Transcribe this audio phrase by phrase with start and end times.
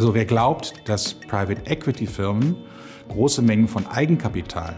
[0.00, 2.56] Also wer glaubt, dass Private Equity Firmen
[3.10, 4.74] große Mengen von Eigenkapital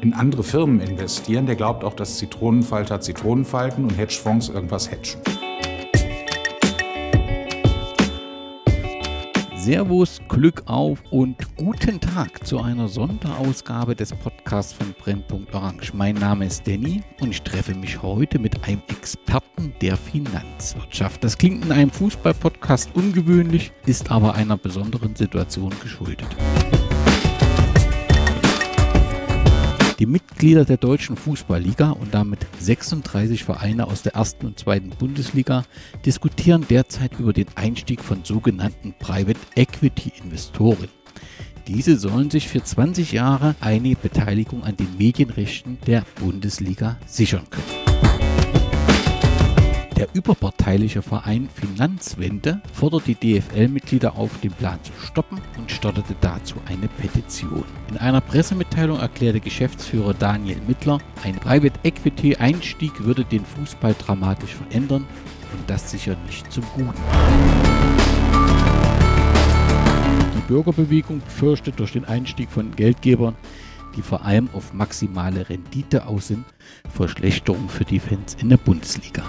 [0.00, 5.35] in andere Firmen investieren, der glaubt auch, dass Zitronenfalter Zitronenfalten und Hedgefonds irgendwas hedgen.
[9.66, 15.92] Servus, Glück auf und guten Tag zu einer Sonderausgabe des Podcasts von Brennpunkt Orange.
[15.92, 21.24] Mein Name ist Danny und ich treffe mich heute mit einem Experten der Finanzwirtschaft.
[21.24, 26.28] Das klingt in einem Fußballpodcast ungewöhnlich, ist aber einer besonderen Situation geschuldet.
[29.98, 35.64] Die Mitglieder der Deutschen Fußballliga und damit 36 Vereine aus der ersten und zweiten Bundesliga
[36.04, 40.88] diskutieren derzeit über den Einstieg von sogenannten Private Equity Investoren.
[41.66, 47.85] Diese sollen sich für 20 Jahre eine Beteiligung an den Medienrechten der Bundesliga sichern können.
[49.96, 56.56] Der überparteiliche Verein Finanzwende fordert die DFL-Mitglieder auf, den Plan zu stoppen und startete dazu
[56.66, 57.64] eine Petition.
[57.88, 64.54] In einer Pressemitteilung erklärte Geschäftsführer Daniel Mittler, ein Private Equity Einstieg würde den Fußball dramatisch
[64.54, 65.06] verändern
[65.54, 66.92] und das sicher nicht zum Guten.
[70.36, 73.34] Die Bürgerbewegung fürchtet durch den Einstieg von Geldgebern
[73.96, 76.44] die vor allem auf maximale Rendite aus sind,
[76.94, 79.22] Verschlechterung für die Fans in der Bundesliga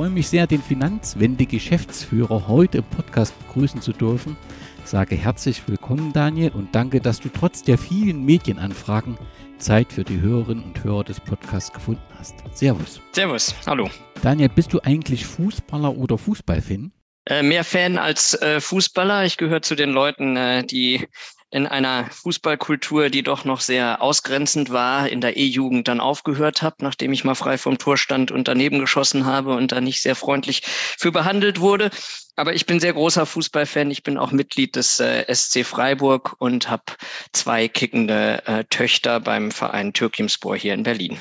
[0.00, 4.34] freue mich sehr, den Finanzwende-Geschäftsführer heute im Podcast begrüßen zu dürfen.
[4.82, 9.18] Sage herzlich willkommen, Daniel, und danke, dass du trotz der vielen Medienanfragen
[9.58, 12.34] Zeit für die Hörerinnen und Hörer des Podcasts gefunden hast.
[12.54, 12.98] Servus.
[13.12, 13.90] Servus, hallo.
[14.22, 16.92] Daniel, bist du eigentlich Fußballer oder Fußballfan?
[17.26, 19.26] Äh, mehr Fan als äh, Fußballer.
[19.26, 21.06] Ich gehöre zu den Leuten, äh, die
[21.50, 26.76] in einer Fußballkultur, die doch noch sehr ausgrenzend war, in der E-Jugend dann aufgehört habe,
[26.80, 30.14] nachdem ich mal frei vom Tor stand und daneben geschossen habe und da nicht sehr
[30.14, 31.90] freundlich für behandelt wurde.
[32.36, 33.90] Aber ich bin sehr großer Fußballfan.
[33.90, 36.84] Ich bin auch Mitglied des äh, SC Freiburg und habe
[37.32, 41.18] zwei kickende äh, Töchter beim Verein Türkimspor hier in Berlin.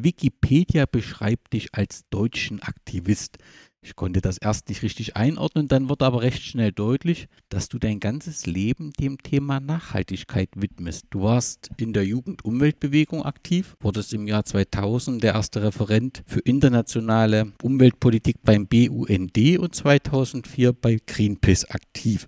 [0.00, 3.38] Wikipedia beschreibt dich als deutschen Aktivist.
[3.86, 7.78] Ich konnte das erst nicht richtig einordnen, dann wird aber recht schnell deutlich, dass du
[7.78, 11.04] dein ganzes Leben dem Thema Nachhaltigkeit widmest.
[11.10, 17.52] Du warst in der Jugendumweltbewegung aktiv, wurdest im Jahr 2000 der erste Referent für internationale
[17.62, 22.26] Umweltpolitik beim BUND und 2004 bei Greenpeace aktiv.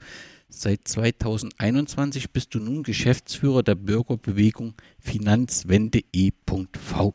[0.49, 7.15] Seit 2021 bist du nun Geschäftsführer der Bürgerbewegung Finanzwende E.V.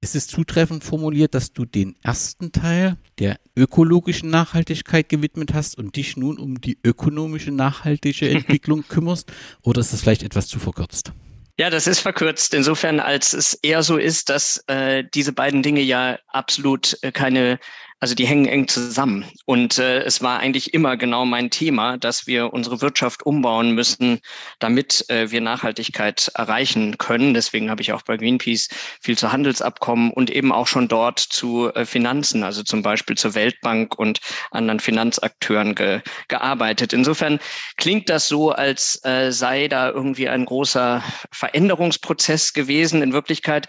[0.00, 5.96] Es ist zutreffend formuliert, dass du den ersten Teil der ökologischen Nachhaltigkeit gewidmet hast und
[5.96, 9.32] dich nun um die ökonomische nachhaltige Entwicklung kümmerst?
[9.62, 11.12] Oder ist das vielleicht etwas zu verkürzt?
[11.58, 12.54] Ja, das ist verkürzt.
[12.54, 17.58] Insofern, als es eher so ist, dass äh, diese beiden Dinge ja absolut äh, keine
[18.00, 19.24] also die hängen eng zusammen.
[19.44, 24.20] Und äh, es war eigentlich immer genau mein Thema, dass wir unsere Wirtschaft umbauen müssen,
[24.60, 27.34] damit äh, wir Nachhaltigkeit erreichen können.
[27.34, 28.68] Deswegen habe ich auch bei Greenpeace
[29.00, 33.34] viel zu Handelsabkommen und eben auch schon dort zu äh, Finanzen, also zum Beispiel zur
[33.34, 34.20] Weltbank und
[34.50, 36.92] anderen Finanzakteuren ge gearbeitet.
[36.92, 37.40] Insofern
[37.76, 43.02] klingt das so, als äh, sei da irgendwie ein großer Veränderungsprozess gewesen.
[43.02, 43.66] In Wirklichkeit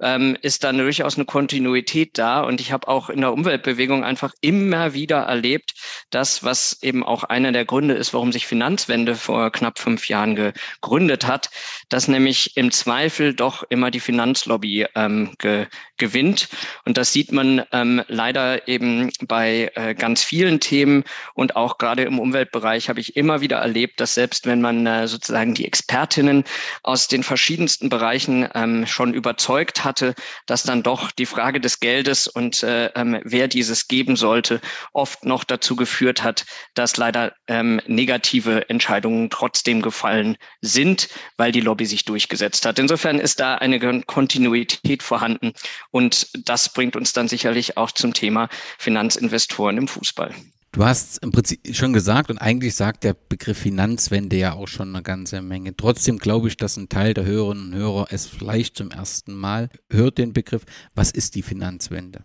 [0.00, 2.40] ähm, ist dann durchaus eine Kontinuität da.
[2.42, 5.74] Und ich habe auch in der Umweltbewegung einfach immer wieder erlebt,
[6.10, 10.34] dass was eben auch einer der Gründe ist, warum sich Finanzwende vor knapp fünf Jahren
[10.34, 11.50] gegründet hat,
[11.88, 15.66] dass nämlich im Zweifel doch immer die Finanzlobby ähm, ge
[15.96, 16.48] gewinnt.
[16.86, 22.04] Und das sieht man ähm, leider eben bei äh, ganz vielen Themen und auch gerade
[22.04, 26.44] im Umweltbereich habe ich immer wieder erlebt, dass selbst wenn man äh, sozusagen die Expertinnen
[26.82, 30.14] aus den verschiedensten Bereichen ähm, schon überzeugt hat, hatte,
[30.46, 34.60] dass dann doch die Frage des Geldes und äh, ähm, wer dieses geben sollte,
[34.92, 41.60] oft noch dazu geführt hat, dass leider ähm, negative Entscheidungen trotzdem gefallen sind, weil die
[41.60, 42.78] Lobby sich durchgesetzt hat.
[42.78, 45.52] Insofern ist da eine Kontinuität vorhanden
[45.90, 48.48] und das bringt uns dann sicherlich auch zum Thema
[48.78, 50.32] Finanzinvestoren im Fußball.
[50.72, 54.94] Du hast im Prinzip schon gesagt und eigentlich sagt der Begriff Finanzwende ja auch schon
[54.94, 55.76] eine ganze Menge.
[55.76, 59.68] Trotzdem glaube ich, dass ein Teil der Hörerinnen und Hörer es vielleicht zum ersten Mal
[59.90, 60.64] hört den Begriff.
[60.94, 62.22] Was ist die Finanzwende?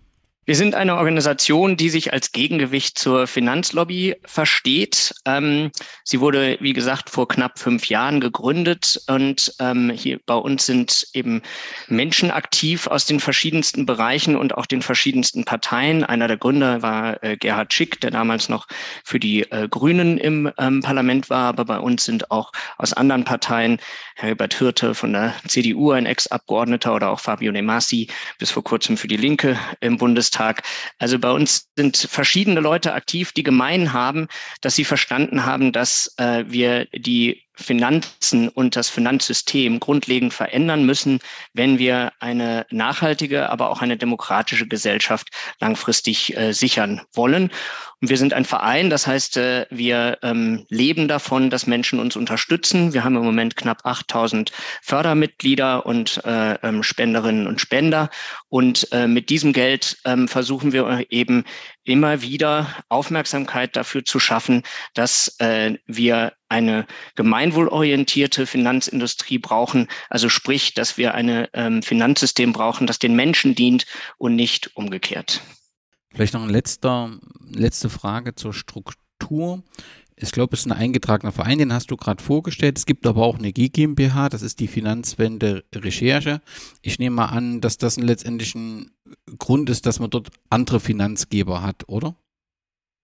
[0.47, 5.15] Wir sind eine Organisation, die sich als Gegengewicht zur Finanzlobby versteht.
[5.25, 5.71] Ähm,
[6.03, 11.07] sie wurde, wie gesagt, vor knapp fünf Jahren gegründet und ähm, hier bei uns sind
[11.13, 11.42] eben
[11.88, 16.03] Menschen aktiv aus den verschiedensten Bereichen und auch den verschiedensten Parteien.
[16.03, 18.68] Einer der Gründer war äh, Gerhard Schick, der damals noch
[19.03, 23.24] für die äh, Grünen im ähm, Parlament war, aber bei uns sind auch aus anderen
[23.24, 23.80] Parteien
[24.13, 28.95] Herbert Hirte von der CDU, ein Ex-Abgeordneter oder auch Fabio De Masi bis vor kurzem
[28.95, 30.63] für die Linke im Bundestag Bundestag.
[30.97, 34.27] Also bei uns sind verschiedene Leute aktiv, die gemein haben,
[34.61, 41.19] dass sie verstanden haben, dass äh, wir die Finanzen und das Finanzsystem grundlegend verändern müssen,
[41.53, 45.29] wenn wir eine nachhaltige, aber auch eine demokratische Gesellschaft
[45.59, 47.51] langfristig äh, sichern wollen.
[48.01, 52.15] Und wir sind ein Verein, das heißt, äh, wir ähm, leben davon, dass Menschen uns
[52.15, 52.93] unterstützen.
[52.93, 58.09] Wir haben im Moment knapp 8000 Fördermitglieder und äh, ähm, Spenderinnen und Spender.
[58.49, 61.45] Und äh, mit diesem Geld ähm, versuchen wir eben
[61.85, 66.85] immer wieder Aufmerksamkeit dafür zu schaffen, dass äh, wir eine
[67.15, 69.87] gemeinwohlorientierte Finanzindustrie brauchen.
[70.09, 73.85] Also sprich, dass wir ein ähm, Finanzsystem brauchen, das den Menschen dient
[74.17, 75.41] und nicht umgekehrt.
[76.13, 77.17] Vielleicht noch eine letzter,
[77.51, 79.63] letzte Frage zur Struktur.
[80.17, 82.77] Ich glaube, es ist ein eingetragener Verein, den hast du gerade vorgestellt.
[82.77, 86.41] Es gibt aber auch eine GmbH, das ist die Finanzwende Recherche.
[86.81, 88.91] Ich nehme mal an, dass das letztendlich ein
[89.38, 90.79] Grund ist, dass man dort andere
[91.62, 92.15] hat, oder?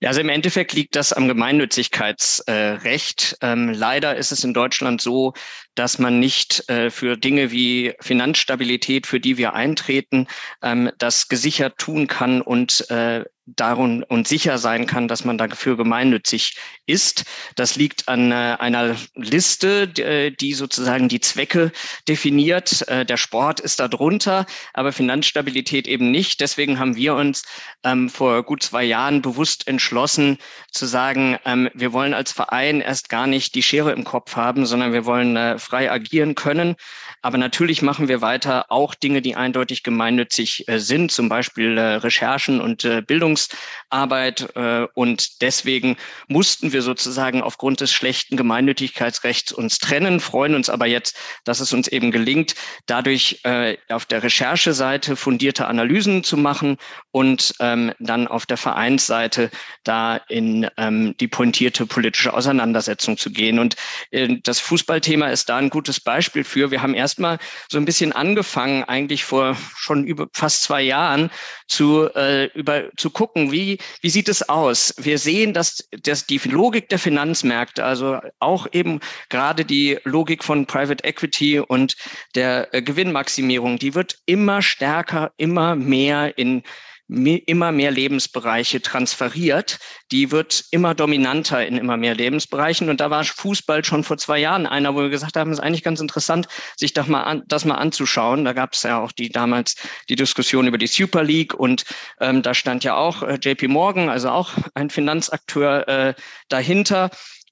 [0.03, 3.37] Ja, also im Endeffekt liegt das am Gemeinnützigkeitsrecht.
[3.39, 5.33] Äh, ähm, leider ist es in Deutschland so,
[5.75, 10.25] dass man nicht äh, für Dinge wie Finanzstabilität, für die wir eintreten,
[10.63, 13.25] ähm, das gesichert tun kann und äh,
[13.55, 17.25] darum und sicher sein kann, dass man dafür gemeinnützig ist.
[17.55, 21.71] Das liegt an äh, einer Liste, die, die, sozusagen die Zwecke
[22.07, 22.87] definiert.
[22.87, 26.41] Äh, der Sport ist darunter, aber Finanzstabilität eben nicht.
[26.41, 27.43] Deswegen haben wir uns
[27.83, 30.37] ähm, vor gut zwei Jahren bewusst entschlossen
[30.71, 34.65] zu sagen, ähm, wir wollen als Verein erst gar nicht die Schere im Kopf haben,
[34.65, 36.75] sondern wir wollen äh, frei agieren können.
[37.21, 41.95] Aber natürlich machen wir weiter auch Dinge, die eindeutig gemeinnützig äh, sind, zum Beispiel äh,
[41.95, 43.01] Recherchen und äh,
[43.47, 44.55] Bildungsarbeit.
[44.55, 45.97] Äh, und deswegen
[46.27, 51.73] mussten wir sozusagen aufgrund des schlechten Gemeinnützigkeitsrechts uns trennen, freuen uns aber jetzt, dass es
[51.73, 52.55] uns eben gelingt,
[52.87, 56.77] dadurch äh, auf der Rechercheseite fundierte Analysen zu machen
[57.11, 59.51] und ähm, dann auf der Vereinsseite
[59.83, 63.59] da in ähm, die pointierte politische Auseinandersetzung zu gehen.
[63.59, 63.75] Und
[64.11, 66.71] äh, das Fußballthema ist da ein gutes Beispiel für.
[66.71, 67.39] Wir haben erst erstmal
[67.69, 71.29] so ein bisschen angefangen, eigentlich vor schon über fast zwei Jahren
[71.67, 73.20] zu, äh, über, zu gucken,
[73.51, 74.93] wie, wie sieht es aus?
[74.97, 80.65] Wir sehen, dass, dass die Logik der Finanzmärkte, also auch eben gerade die Logik von
[80.65, 81.95] Private Equity und
[82.35, 86.63] der äh, Gewinnmaximierung, die wird immer stärker, immer mehr in
[87.11, 89.79] immer mehr Lebensbereiche transferiert.
[90.11, 92.89] Die wird immer dominanter in immer mehr Lebensbereichen.
[92.89, 95.63] Und da war Fußball schon vor zwei Jahren einer, wo wir gesagt haben, es ist
[95.63, 96.47] eigentlich ganz interessant,
[96.77, 98.45] sich das mal, an, das mal anzuschauen.
[98.45, 99.75] Da gab es ja auch die damals
[100.07, 101.83] die Diskussion über die Super League und
[102.21, 106.13] ähm, da stand ja auch äh, JP Morgan, also auch ein Finanzakteur äh,
[106.47, 107.09] dahinter.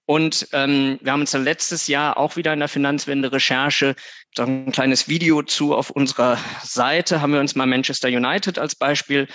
[0.10, 3.96] Und ähm, wir haben uns dann letztes Jahr auch wieder in der Finanzwende-Recherche
[4.36, 8.74] so ein kleines Video zu auf unserer Seite, haben wir uns mal Manchester United als
[8.74, 9.28] Beispiel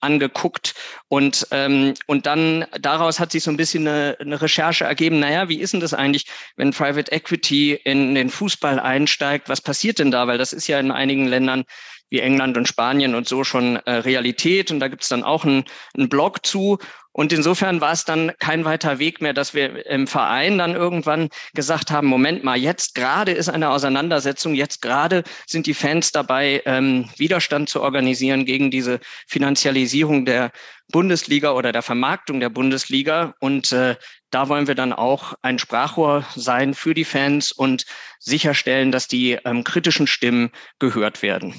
[0.00, 0.74] angeguckt.
[1.08, 5.50] Und, ähm, und dann daraus hat sich so ein bisschen eine, eine Recherche ergeben, naja,
[5.50, 6.24] wie ist denn das eigentlich,
[6.56, 9.50] wenn Private Equity in den Fußball einsteigt?
[9.50, 10.28] Was passiert denn da?
[10.28, 11.64] Weil das ist ja in einigen Ländern
[12.08, 14.70] wie England und Spanien und so schon äh, Realität.
[14.70, 15.64] Und da gibt es dann auch einen
[15.94, 16.78] Blog zu.
[17.12, 21.28] Und insofern war es dann kein weiter Weg mehr, dass wir im Verein dann irgendwann
[21.54, 26.62] gesagt haben, Moment mal, jetzt gerade ist eine Auseinandersetzung, jetzt gerade sind die Fans dabei,
[26.64, 30.52] ähm, Widerstand zu organisieren gegen diese Finanzialisierung der
[30.90, 33.34] Bundesliga oder der Vermarktung der Bundesliga.
[33.40, 33.96] Und äh,
[34.30, 37.84] da wollen wir dann auch ein Sprachrohr sein für die Fans und
[38.20, 41.54] sicherstellen, dass die ähm, kritischen Stimmen gehört werden.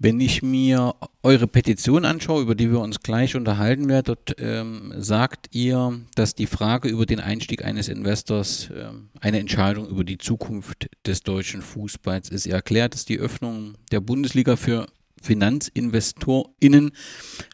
[0.00, 4.94] Wenn ich mir eure Petition anschaue, über die wir uns gleich unterhalten werden, dort ähm,
[4.96, 10.18] sagt ihr, dass die Frage über den Einstieg eines Investors ähm, eine Entscheidung über die
[10.18, 12.46] Zukunft des deutschen Fußballs ist.
[12.46, 14.86] Ihr erklärt, dass die Öffnung der Bundesliga für
[15.20, 16.92] FinanzinvestorInnen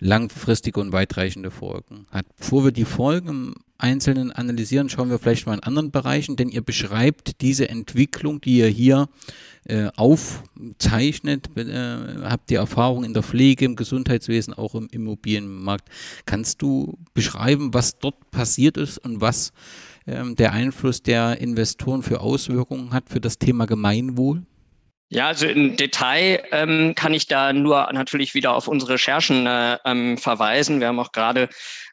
[0.00, 2.26] langfristige und weitreichende Folgen hat.
[2.36, 6.62] Bevor wir die Folgen Einzelnen analysieren, schauen wir vielleicht mal in anderen Bereichen, denn ihr
[6.62, 9.08] beschreibt diese Entwicklung, die ihr hier
[9.64, 15.88] äh, aufzeichnet, äh, habt ihr Erfahrung in der Pflege, im Gesundheitswesen, auch im Immobilienmarkt.
[16.24, 19.52] Kannst du beschreiben, was dort passiert ist und was
[20.06, 24.42] ähm, der Einfluss der Investoren für Auswirkungen hat für das Thema Gemeinwohl?
[25.14, 29.78] Ja, also im Detail ähm, kann ich da nur natürlich wieder auf unsere Recherchen äh,
[29.84, 30.80] ähm, verweisen.
[30.80, 31.48] Wir haben auch gerade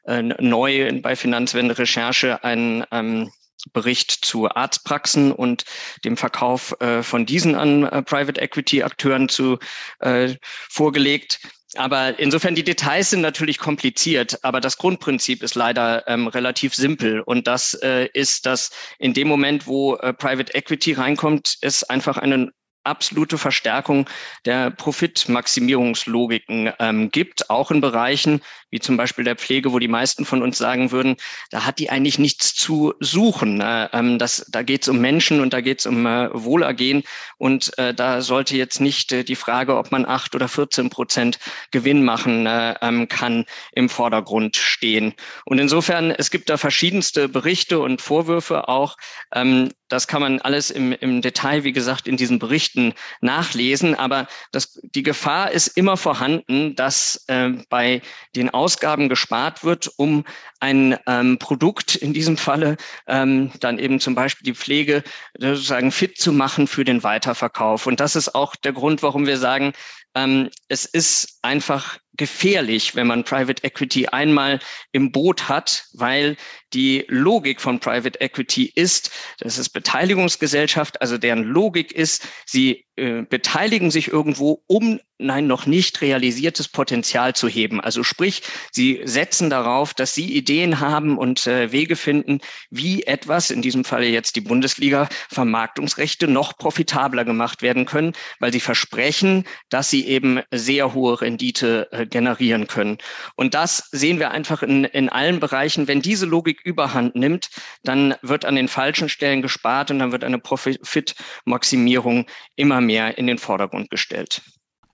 [0.06, 3.30] äh, neu bei Finanzwende Recherche einen ähm,
[3.72, 5.64] Bericht zu Arztpraxen und
[6.04, 9.60] dem Verkauf äh, von diesen an äh, Private Equity Akteuren zu
[10.00, 10.34] äh,
[10.68, 11.38] vorgelegt.
[11.76, 17.20] Aber insofern die Details sind natürlich kompliziert, aber das Grundprinzip ist leider ähm, relativ simpel.
[17.20, 22.18] Und das äh, ist, dass in dem Moment, wo äh, Private Equity reinkommt, es einfach
[22.18, 22.50] eine
[22.84, 24.08] absolute Verstärkung
[24.44, 28.40] der Profitmaximierungslogiken ähm, gibt, auch in Bereichen
[28.72, 31.16] wie zum Beispiel der Pflege, wo die meisten von uns sagen würden,
[31.50, 33.60] da hat die eigentlich nichts zu suchen.
[33.60, 37.04] Äh, das, da geht es um Menschen und da geht es um äh, Wohlergehen
[37.36, 41.38] und äh, da sollte jetzt nicht äh, die Frage, ob man acht oder 14 Prozent
[41.70, 45.14] Gewinn machen äh, ähm, kann, im Vordergrund stehen.
[45.44, 48.96] Und insofern, es gibt da verschiedenste Berichte und Vorwürfe auch.
[49.34, 52.38] Ähm, das kann man alles im, im Detail, wie gesagt, in diesen
[52.72, 53.94] Berichten nachlesen.
[53.94, 58.02] Aber das, die Gefahr ist immer vorhanden, dass äh, bei
[58.34, 60.24] den Ausgaben gespart wird, um
[60.60, 62.76] ein ähm, Produkt, in diesem Falle
[63.06, 65.02] ähm, dann eben zum Beispiel die Pflege,
[65.38, 67.86] sozusagen fit zu machen für den Weiterverkauf.
[67.86, 69.72] Und das ist auch der Grund, warum wir sagen,
[70.14, 74.60] ähm, es ist einfach gefährlich, wenn man Private Equity einmal
[74.92, 76.36] im Boot hat, weil
[76.72, 83.22] die Logik von Private Equity ist, das ist Beteiligungsgesellschaft, also deren Logik ist, sie äh,
[83.22, 87.80] beteiligen sich irgendwo, um ein noch nicht realisiertes Potenzial zu heben.
[87.80, 92.40] Also sprich, sie setzen darauf, dass sie Ideen haben und äh, Wege finden,
[92.70, 98.52] wie etwas, in diesem Falle jetzt die Bundesliga, Vermarktungsrechte noch profitabler gemacht werden können, weil
[98.52, 102.98] sie versprechen, dass sie eben sehr hohe Rendite äh, generieren können.
[103.36, 105.88] Und das sehen wir einfach in, in allen Bereichen.
[105.88, 107.50] Wenn diese Logik überhand nimmt,
[107.84, 113.26] dann wird an den falschen Stellen gespart und dann wird eine Profitmaximierung immer mehr in
[113.26, 114.42] den Vordergrund gestellt.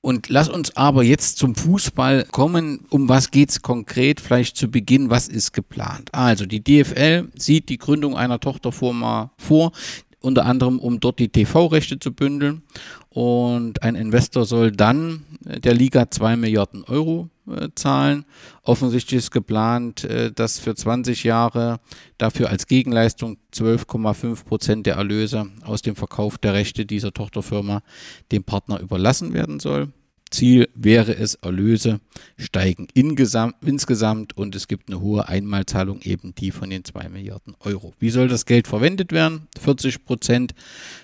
[0.00, 2.86] Und lass uns aber jetzt zum Fußball kommen.
[2.88, 4.20] Um was geht es konkret?
[4.20, 6.10] Vielleicht zu Beginn, was ist geplant?
[6.14, 9.72] Also die DFL sieht die Gründung einer Tochterfirma vor,
[10.20, 12.62] unter anderem um dort die TV-Rechte zu bündeln.
[13.08, 18.24] Und ein Investor soll dann der Liga 2 Milliarden Euro äh, zahlen.
[18.62, 21.80] Offensichtlich ist geplant, äh, dass für 20 Jahre
[22.18, 27.82] dafür als Gegenleistung 12,5 Prozent der Erlöse aus dem Verkauf der Rechte dieser Tochterfirma
[28.30, 29.88] dem Partner überlassen werden soll.
[30.30, 32.00] Ziel wäre es, Erlöse
[32.36, 37.94] steigen insgesamt und es gibt eine hohe Einmalzahlung, eben die von den 2 Milliarden Euro.
[37.98, 39.48] Wie soll das Geld verwendet werden?
[39.60, 40.54] 40 Prozent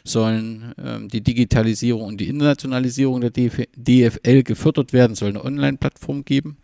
[0.04, 6.58] sollen ähm, die Digitalisierung und die Internationalisierung der DFL gefördert werden, soll eine Online-Plattform geben.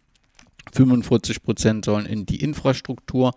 [0.73, 3.33] 45 Prozent sollen in die Infrastruktur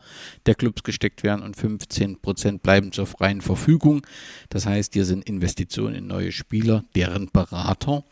[0.46, 4.06] der Clubs gesteckt werden und 15 Prozent bleiben zur freien Verfügung.
[4.50, 8.03] Das heißt, hier sind Investitionen in neue Spieler, deren Berater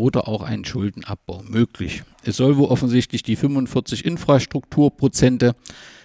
[0.00, 2.02] oder auch ein Schuldenabbau möglich.
[2.24, 5.54] Es soll wohl offensichtlich die 45 Infrastrukturprozente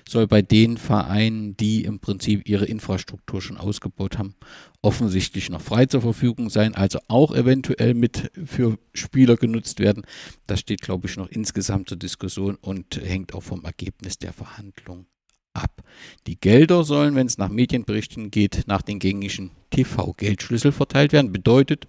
[0.07, 4.35] soll bei den Vereinen, die im Prinzip ihre Infrastruktur schon ausgebaut haben,
[4.81, 10.03] offensichtlich noch frei zur Verfügung sein, also auch eventuell mit für Spieler genutzt werden.
[10.45, 15.07] Das steht, glaube ich, noch insgesamt zur Diskussion und hängt auch vom Ergebnis der Verhandlung
[15.53, 15.83] ab.
[16.27, 21.31] Die Gelder sollen, wenn es nach Medienberichten geht, nach den gängigen TV-Geldschlüssel verteilt werden.
[21.31, 21.87] Bedeutet,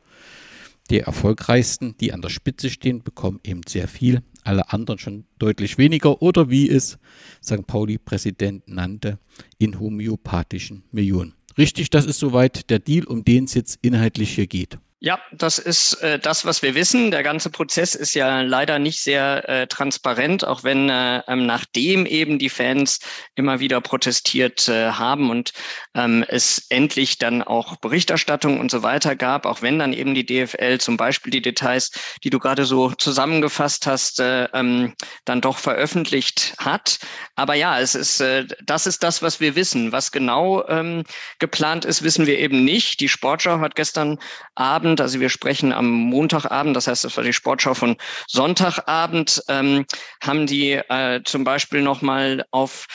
[0.87, 5.79] die erfolgreichsten, die an der Spitze stehen, bekommen eben sehr viel, alle anderen schon deutlich
[5.79, 6.99] weniger oder wie es
[7.43, 7.67] St.
[7.67, 9.19] Pauli-Präsident nannte,
[9.59, 11.35] in homöopathischen Millionen.
[11.59, 14.79] Richtig, das ist soweit der Deal, um den es jetzt inhaltlich hier geht.
[14.99, 17.11] Ja, das ist äh, das, was wir wissen.
[17.11, 22.07] Der ganze Prozess ist ja leider nicht sehr äh, transparent, auch wenn äh, ähm, nachdem
[22.07, 23.01] eben die Fans
[23.35, 25.53] immer wieder protestiert äh, haben und
[25.95, 30.25] ähm, es endlich dann auch Berichterstattung und so weiter gab, auch wenn dann eben die
[30.25, 31.91] DFL zum Beispiel die Details,
[32.25, 34.95] die du gerade so zusammengefasst hast, äh, ähm,
[35.27, 37.01] dann doch veröffentlicht hat.
[37.35, 39.93] Aber ja, es ist äh, das ist das, was wir wissen.
[39.93, 41.05] Was genau ähm,
[41.39, 43.01] geplant ist, wissen wir eben nicht.
[43.01, 44.19] Die Sportschau hat gestern
[44.55, 47.97] Abend Abend, also wir sprechen am Montagabend, das heißt, das war die Sportschau von
[48.29, 49.85] Sonntagabend, ähm,
[50.23, 52.87] haben die äh, zum Beispiel nochmal auf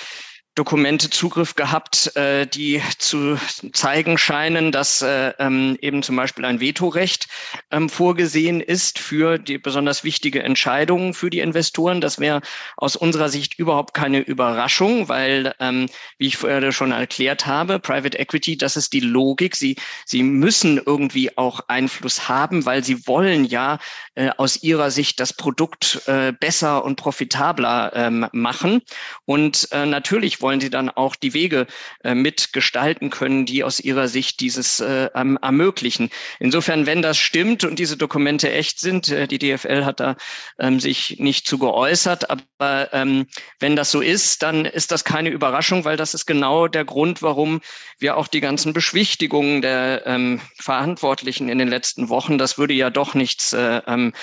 [0.53, 3.37] Dokumente Zugriff gehabt, äh, die zu
[3.71, 7.29] zeigen scheinen, dass äh, ähm, eben zum Beispiel ein Vetorecht
[7.71, 12.01] ähm, vorgesehen ist für die besonders wichtige Entscheidungen für die Investoren.
[12.01, 12.41] Das wäre
[12.75, 18.19] aus unserer Sicht überhaupt keine Überraschung, weil, ähm, wie ich vorher schon erklärt habe, Private
[18.19, 19.55] Equity, das ist die Logik.
[19.55, 23.79] Sie, sie müssen irgendwie auch Einfluss haben, weil sie wollen ja
[24.15, 28.81] äh, aus ihrer Sicht das Produkt äh, besser und profitabler ähm, machen.
[29.23, 31.67] Und äh, natürlich wollen sie dann auch die Wege
[32.03, 36.09] äh, mitgestalten können, die aus ihrer Sicht dieses äh, ermöglichen.
[36.39, 40.15] Insofern, wenn das stimmt und diese Dokumente echt sind, äh, die DFL hat da
[40.59, 43.27] ähm, sich nicht zu geäußert, aber ähm,
[43.59, 47.21] wenn das so ist, dann ist das keine Überraschung, weil das ist genau der Grund,
[47.21, 47.61] warum
[47.99, 52.89] wir auch die ganzen Beschwichtigungen der ähm, Verantwortlichen in den letzten Wochen, das würde ja
[52.89, 54.13] doch nichts äh, ähm,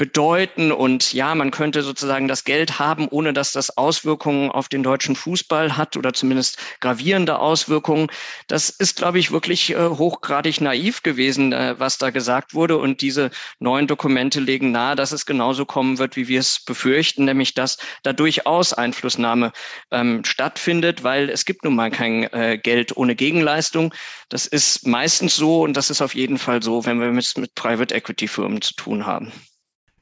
[0.00, 4.82] bedeuten und ja, man könnte sozusagen das Geld haben, ohne dass das Auswirkungen auf den
[4.82, 8.06] deutschen Fußball hat oder zumindest gravierende Auswirkungen.
[8.46, 12.78] Das ist, glaube ich, wirklich äh, hochgradig naiv gewesen, äh, was da gesagt wurde.
[12.78, 17.26] Und diese neuen Dokumente legen nahe, dass es genauso kommen wird, wie wir es befürchten,
[17.26, 19.52] nämlich dass da durchaus Einflussnahme
[19.90, 23.92] ähm, stattfindet, weil es gibt nun mal kein äh, Geld ohne Gegenleistung.
[24.30, 27.54] Das ist meistens so und das ist auf jeden Fall so, wenn wir mit, mit
[27.54, 29.30] Private Equity Firmen zu tun haben.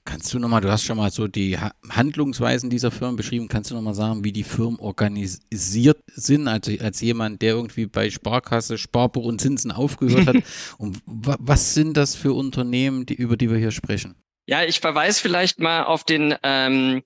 [0.09, 1.59] Kannst du nochmal, du hast schon mal so die
[1.91, 7.03] Handlungsweisen dieser Firmen beschrieben, kannst du nochmal sagen, wie die Firmen organisiert sind, also als
[7.03, 10.37] jemand, der irgendwie bei Sparkasse, Sparbuch und Zinsen aufgehört hat.
[10.79, 14.15] und was sind das für Unternehmen, die, über die wir hier sprechen?
[14.47, 17.03] Ja, ich verweise vielleicht mal auf den ähm,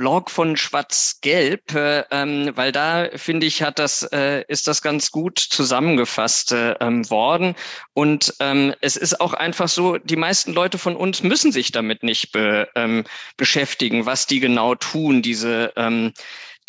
[0.00, 5.10] Blog von Schwarz-Gelb, äh, ähm, weil da finde ich, hat das, äh, ist das ganz
[5.10, 7.54] gut zusammengefasst äh, ähm, worden.
[7.92, 12.02] Und ähm, es ist auch einfach so, die meisten Leute von uns müssen sich damit
[12.02, 13.04] nicht be, ähm,
[13.36, 16.14] beschäftigen, was die genau tun, diese, ähm,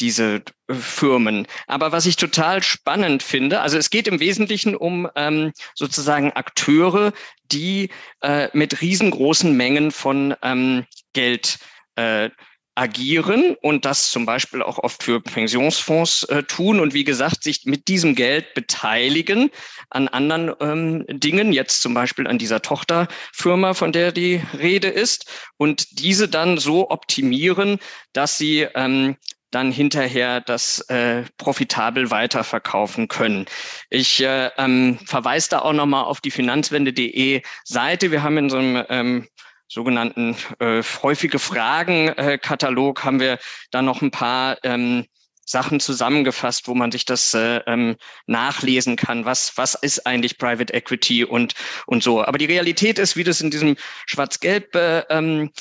[0.02, 1.48] diese Firmen.
[1.68, 7.14] Aber was ich total spannend finde, also es geht im Wesentlichen um ähm, sozusagen Akteure,
[7.50, 11.60] die äh, mit riesengroßen Mengen von ähm, Geld
[11.96, 12.30] äh,
[12.76, 17.66] agieren und das zum Beispiel auch oft für Pensionsfonds äh, tun und wie gesagt, sich
[17.66, 19.52] mit diesem Geld beteiligen
[19.90, 25.26] an anderen ähm, Dingen, jetzt zum Beispiel an dieser Tochterfirma, von der die Rede ist,
[25.58, 27.80] und diese dann so optimieren,
[28.14, 29.18] dass sie ähm,
[29.52, 33.46] dann hinterher das äh, profitabel weiterverkaufen können.
[33.90, 38.12] Ich äh, ähm, verweise da auch nochmal auf die finanzwende.de Seite.
[38.12, 39.28] Wir haben in so einem ähm,
[39.72, 43.40] sogenannten äh, häufige Fragen-Katalog haben wir
[43.72, 45.06] da noch ein paar ähm,
[45.46, 47.96] Sachen zusammengefasst, wo man sich das äh, ähm,
[48.28, 49.24] nachlesen kann.
[49.24, 51.54] Was, was ist eigentlich Private Equity und,
[51.88, 52.24] und so.
[52.24, 55.52] Aber die Realität ist, wie das in diesem schwarz-gelb äh, ähm,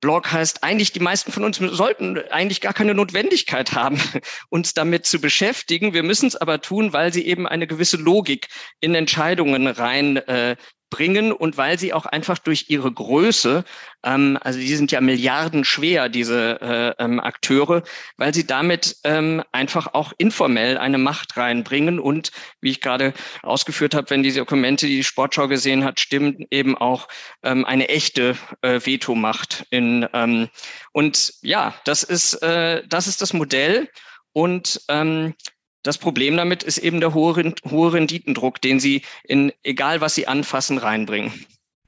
[0.00, 4.00] Blog heißt, eigentlich die meisten von uns sollten eigentlich gar keine Notwendigkeit haben,
[4.48, 5.92] uns damit zu beschäftigen.
[5.92, 8.48] Wir müssen es aber tun, weil sie eben eine gewisse Logik
[8.80, 10.56] in Entscheidungen rein äh,
[10.92, 13.64] bringen und weil sie auch einfach durch ihre Größe,
[14.04, 17.82] ähm, also die sind ja Milliarden schwer, diese äh, ähm, Akteure,
[18.18, 23.94] weil sie damit ähm, einfach auch informell eine Macht reinbringen und, wie ich gerade ausgeführt
[23.94, 27.08] habe, wenn diese Dokumente, die die Sportschau gesehen hat, stimmen, eben auch
[27.42, 29.66] ähm, eine echte äh, Vetomacht.
[29.70, 30.50] In, ähm,
[30.92, 33.88] und ja, das ist, äh, das ist das Modell.
[34.34, 35.34] Und ähm,
[35.82, 40.26] das Problem damit ist eben der hohe, hohe Renditendruck, den sie in egal was sie
[40.26, 41.32] anfassen reinbringen.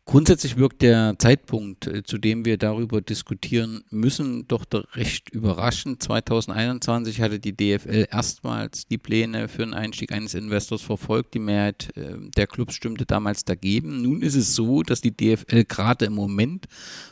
[0.07, 6.03] Grundsätzlich wirkt der Zeitpunkt, äh, zu dem wir darüber diskutieren müssen, doch recht überraschend.
[6.03, 11.33] 2021 hatte die DFL erstmals die Pläne für einen Einstieg eines Investors verfolgt.
[11.33, 14.03] Die Mehrheit äh, der Clubs stimmte damals dagegen.
[14.03, 16.67] Nun ist es so, dass die DFL gerade im Moment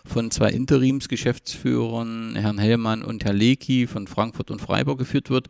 [0.04, 5.48] von zwei Interimsgeschäftsführern, Herrn Hellmann und Herr Lecky von Frankfurt und Freiburg geführt wird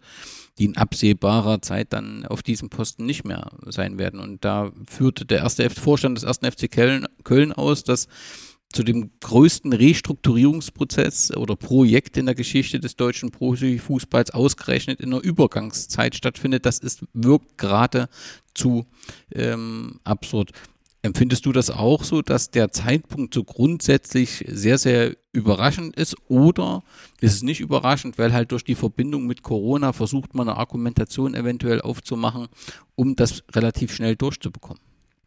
[0.59, 4.21] die in absehbarer Zeit dann auf diesem Posten nicht mehr sein werden.
[4.21, 8.09] Und da führte der erste Vorstand des ersten FC Köln, Köln aus, dass
[8.73, 15.23] zu dem größten Restrukturierungsprozess oder Projekt in der Geschichte des deutschen Profifußballs ausgerechnet in einer
[15.23, 16.67] Übergangszeit stattfindet.
[16.67, 18.09] Das ist, wirkt gerade
[18.55, 18.87] zu
[19.35, 20.53] ähm, absurd.
[21.05, 26.17] Empfindest du das auch so, dass der Zeitpunkt so grundsätzlich sehr, sehr überraschend ist?
[26.29, 26.85] Oder
[27.21, 31.35] ist es nicht überraschend, weil halt durch die Verbindung mit Corona versucht man eine Argumentation
[31.35, 32.47] eventuell aufzumachen,
[32.95, 34.81] um das relativ schnell durchzubekommen?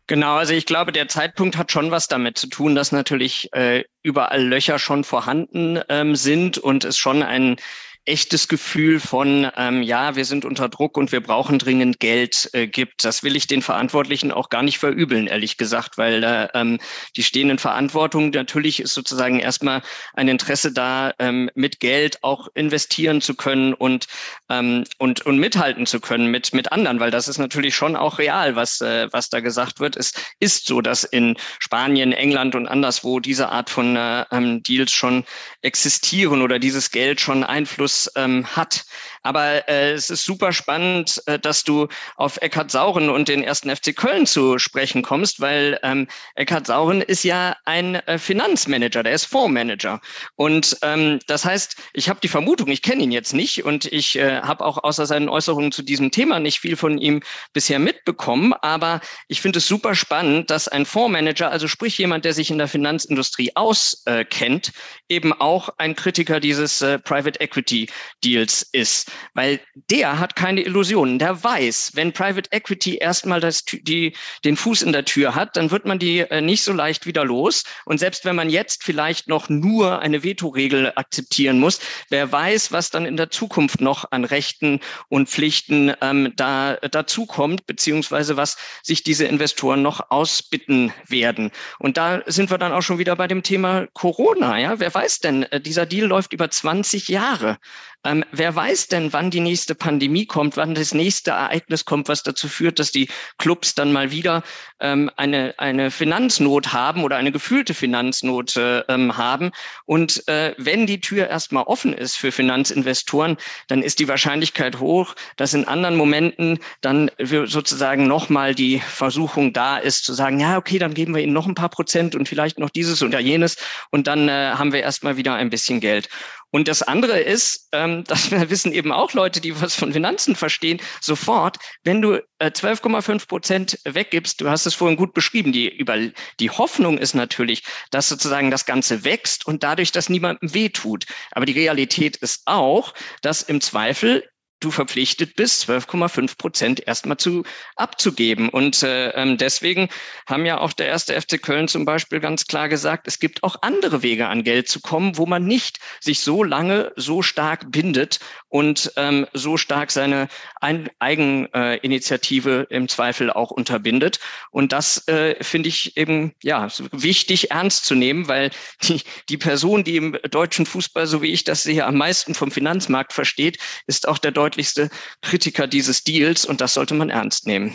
[0.07, 3.83] Genau, also ich glaube, der Zeitpunkt hat schon was damit zu tun, dass natürlich äh,
[4.03, 7.57] überall Löcher schon vorhanden ähm, sind und es schon ein
[8.05, 12.67] echtes Gefühl von, ähm, ja, wir sind unter Druck und wir brauchen dringend Geld äh,
[12.67, 13.03] gibt.
[13.03, 16.79] Das will ich den Verantwortlichen auch gar nicht verübeln, ehrlich gesagt, weil äh, ähm,
[17.15, 19.81] die stehenden Verantwortung natürlich ist sozusagen erstmal
[20.13, 24.07] ein Interesse da, ähm, mit Geld auch investieren zu können und,
[24.49, 28.19] ähm, und, und mithalten zu können mit, mit anderen, weil das ist natürlich schon auch
[28.19, 29.97] real, was, äh, was da gesagt wird.
[29.97, 34.91] Es ist so, dass in Spanien, England und anderswo diese Art von äh, ähm, Deals
[34.91, 35.23] schon
[35.63, 38.85] existieren oder dieses Geld schon Einfluss ähm, hat.
[39.25, 43.75] Aber äh, es ist super spannend, äh, dass du auf Eckhard Sauren und den ersten
[43.75, 49.13] FC Köln zu sprechen kommst, weil ähm, Eckhard Sauren ist ja ein äh, Finanzmanager, der
[49.13, 49.99] ist Fondsmanager.
[50.35, 54.15] Und ähm, das heißt, ich habe die Vermutung, ich kenne ihn jetzt nicht und ich
[54.15, 58.53] äh, habe auch außer seinen Äußerungen zu diesem Thema nicht viel von ihm bisher mitbekommen.
[58.53, 62.57] Aber ich finde es super spannend, dass ein Fondsmanager, also sprich jemand, der sich in
[62.57, 64.71] der Finanzindustrie auskennt,
[65.09, 67.87] eben auch ein Kritiker dieses äh, Private Equity Equity
[68.23, 71.19] Deals ist, weil der hat keine Illusionen.
[71.19, 75.71] Der weiß, wenn Private Equity erstmal das, die, den Fuß in der Tür hat, dann
[75.71, 77.63] wird man die äh, nicht so leicht wieder los.
[77.85, 82.89] Und selbst wenn man jetzt vielleicht noch nur eine Vetoregel akzeptieren muss, wer weiß, was
[82.89, 89.03] dann in der Zukunft noch an Rechten und Pflichten ähm, da dazukommt, beziehungsweise was sich
[89.03, 91.51] diese Investoren noch ausbitten werden.
[91.79, 94.59] Und da sind wir dann auch schon wieder bei dem Thema Corona.
[94.59, 97.57] Ja, wer weiß denn, äh, dieser Deal läuft über 20 Jahre.
[98.05, 102.21] Ähm, wer weiß denn, wann die nächste Pandemie kommt, wann das nächste Ereignis kommt, was
[102.21, 104.43] dazu führt, dass die Clubs dann mal wieder
[104.79, 109.51] ähm, eine, eine Finanznot haben oder eine gefühlte Finanznot äh, ähm, haben.
[109.85, 113.37] Und äh, wenn die Tür erstmal offen ist für Finanzinvestoren,
[113.67, 119.77] dann ist die Wahrscheinlichkeit hoch, dass in anderen Momenten dann sozusagen nochmal die Versuchung da
[119.77, 122.59] ist, zu sagen, ja, okay, dann geben wir ihnen noch ein paar Prozent und vielleicht
[122.59, 123.57] noch dieses oder jenes
[123.89, 126.09] und dann äh, haben wir erstmal wieder ein bisschen Geld.
[126.55, 130.79] Und das andere ist, ähm, das wissen eben auch Leute, die was von Finanzen verstehen,
[131.01, 135.97] sofort, wenn du äh, 12,5 Prozent weggibst, du hast es vorhin gut beschrieben, die, über,
[136.39, 141.05] die Hoffnung ist natürlich, dass sozusagen das Ganze wächst und dadurch, dass niemandem wehtut.
[141.31, 144.23] Aber die Realität ist auch, dass im Zweifel
[144.59, 147.43] du verpflichtet bist, 12,5 Prozent erstmal zu
[147.75, 148.49] abzugeben.
[148.49, 149.89] Und äh, ähm, deswegen
[150.27, 153.57] haben ja auch der erste FC Köln zum Beispiel ganz klar gesagt, es gibt auch
[153.61, 158.19] andere Wege an Geld zu kommen, wo man nicht sich so lange so stark bindet
[158.47, 160.29] und ähm, so stark seine
[160.61, 164.19] Ein Eigeninitiative äh, im Zweifel auch unterbindet.
[164.51, 168.51] Und das äh, finde ich eben ja wichtig ernst zu nehmen, weil
[168.83, 172.51] die, die Person, die im deutschen Fußball, so wie ich das sehe, am meisten vom
[172.51, 174.89] Finanzmarkt versteht, ist auch der deutsche deutlichste
[175.21, 177.73] Kritiker dieses Deals und das sollte man ernst nehmen.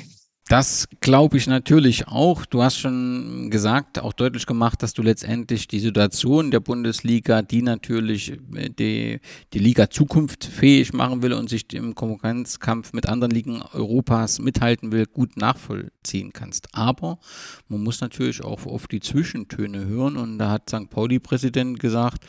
[0.48, 2.44] Das glaube ich natürlich auch.
[2.44, 7.62] Du hast schon gesagt, auch deutlich gemacht, dass du letztendlich die Situation der Bundesliga, die
[7.62, 9.20] natürlich äh, die,
[9.52, 15.06] die Liga zukunftsfähig machen will und sich im Konkurrenzkampf mit anderen Ligen Europas mithalten will,
[15.06, 16.68] gut nachvollziehen kannst.
[16.72, 17.20] Aber
[17.68, 20.90] man muss natürlich auch auf die Zwischentöne hören und da hat St.
[20.90, 22.24] Pauli-Präsident gesagt,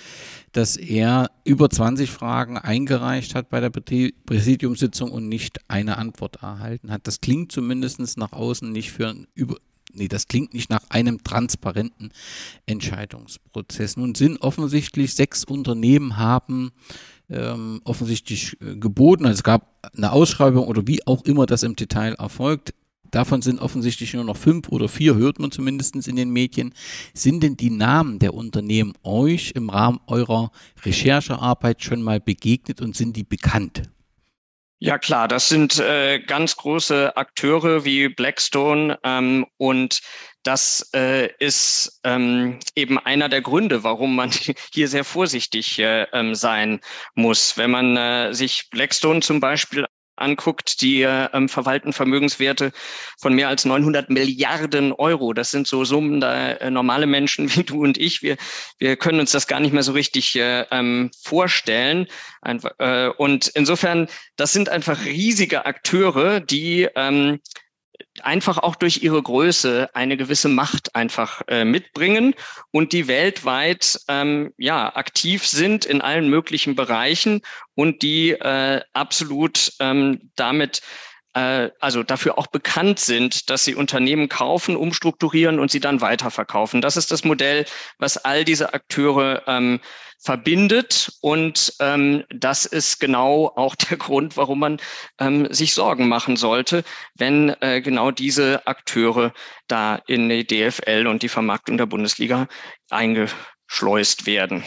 [0.51, 6.91] dass er über 20 Fragen eingereicht hat bei der Präsidiumssitzung und nicht eine Antwort erhalten
[6.91, 7.07] hat.
[7.07, 9.57] Das klingt zumindest meistens nach außen nicht für ein über
[9.93, 12.11] nee, das klingt nicht nach einem transparenten
[12.65, 13.97] Entscheidungsprozess.
[13.97, 16.71] Nun sind offensichtlich sechs Unternehmen haben
[17.29, 19.25] ähm, offensichtlich äh, geboten.
[19.25, 22.73] Also es gab eine Ausschreibung oder wie auch immer das im Detail erfolgt.
[23.11, 26.73] Davon sind offensichtlich nur noch fünf oder vier, hört man zumindest in den Medien.
[27.13, 30.51] Sind denn die Namen der Unternehmen euch im Rahmen eurer
[30.85, 33.83] Recherchearbeit schon mal begegnet und sind die bekannt?
[34.83, 40.01] Ja klar, das sind äh, ganz große Akteure wie Blackstone ähm, und
[40.41, 44.31] das äh, ist ähm, eben einer der Gründe, warum man
[44.73, 46.79] hier sehr vorsichtig äh, ähm, sein
[47.13, 47.57] muss.
[47.57, 49.85] Wenn man äh, sich Blackstone zum Beispiel
[50.21, 52.71] anguckt, die ähm, verwalten Vermögenswerte
[53.19, 55.33] von mehr als 900 Milliarden Euro.
[55.33, 58.37] Das sind so Summen, da äh, normale Menschen wie du und ich, wir,
[58.77, 62.07] wir können uns das gar nicht mehr so richtig äh, ähm, vorstellen.
[62.41, 67.39] Einfach, äh, und insofern, das sind einfach riesige Akteure, die ähm,
[68.21, 72.35] einfach auch durch ihre Größe eine gewisse Macht einfach äh, mitbringen
[72.71, 77.41] und die weltweit ähm, ja aktiv sind in allen möglichen Bereichen
[77.75, 80.81] und die äh, absolut ähm, damit
[81.33, 86.81] also dafür auch bekannt sind, dass sie Unternehmen kaufen, umstrukturieren und sie dann weiterverkaufen.
[86.81, 87.65] Das ist das Modell,
[87.99, 89.79] was all diese Akteure ähm,
[90.21, 91.11] verbindet.
[91.21, 94.77] Und ähm, das ist genau auch der Grund, warum man
[95.19, 96.83] ähm, sich Sorgen machen sollte,
[97.15, 99.33] wenn äh, genau diese Akteure
[99.67, 102.47] da in die DFL und die Vermarktung der Bundesliga
[102.89, 104.63] eingeschleust werden.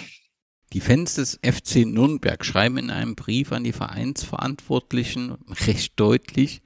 [0.74, 5.37] Die Fans des FC Nürnberg schreiben in einem Brief an die Vereinsverantwortlichen
[5.68, 6.62] recht deutlich,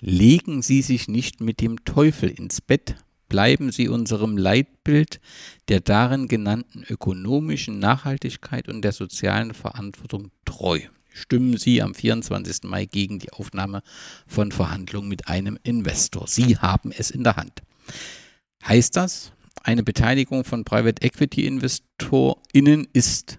[0.00, 2.96] legen Sie sich nicht mit dem Teufel ins Bett,
[3.28, 5.20] bleiben Sie unserem Leitbild
[5.68, 10.80] der darin genannten ökonomischen Nachhaltigkeit und der sozialen Verantwortung treu.
[11.12, 12.62] Stimmen Sie am 24.
[12.62, 13.82] Mai gegen die Aufnahme
[14.26, 16.26] von Verhandlungen mit einem Investor.
[16.26, 17.60] Sie haben es in der Hand.
[18.64, 23.38] Heißt das, eine Beteiligung von Private Equity InvestorInnen ist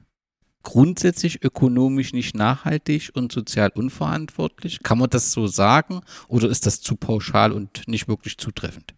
[0.64, 4.84] grundsätzlich ökonomisch nicht nachhaltig und sozial unverantwortlich?
[4.84, 8.94] Kann man das so sagen oder ist das zu pauschal und nicht wirklich zutreffend?